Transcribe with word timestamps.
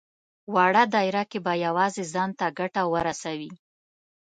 وړه 0.55 0.83
دايره 0.95 1.23
کې 1.31 1.39
به 1.45 1.53
يوازې 1.65 2.03
ځان 2.13 2.29
ته 2.39 2.45
ګټه 2.59 2.81
ورسوي. 2.93 3.51